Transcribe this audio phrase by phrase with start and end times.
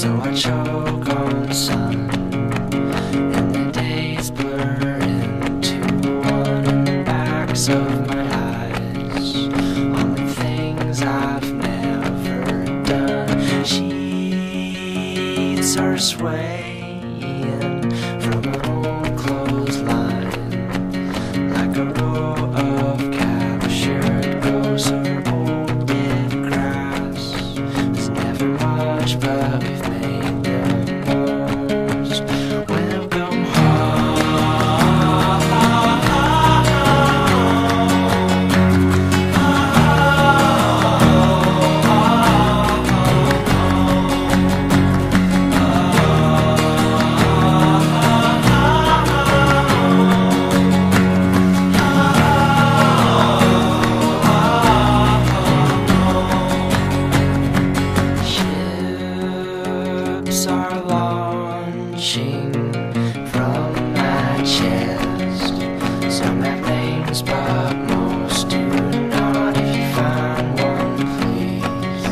[0.00, 2.08] So I choke on sun,
[3.12, 5.76] and the days blur into
[6.20, 6.64] one.
[6.64, 13.62] And the backs of my eyes on the things I've never done.
[13.62, 14.96] Sheets
[15.76, 16.79] are swaying
[62.00, 62.50] reaching
[63.26, 65.54] from my chest.
[66.10, 68.66] some have veins but most do
[69.08, 69.54] not.
[69.58, 72.06] If you find one, please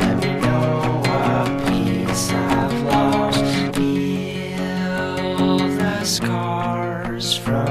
[0.00, 3.44] let me know what piece I've lost.
[3.76, 7.63] Heal the scars from.